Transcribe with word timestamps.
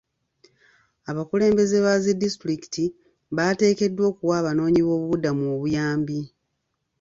Abakulembeze 1.09 1.77
ba 1.85 1.93
zi 2.03 2.11
disitulikikiti 2.21 2.85
bateekeddwa 3.35 4.03
okuwa 4.11 4.35
abanoonyiboobubuddamu 4.41 5.43
obuyambi. 5.55 6.19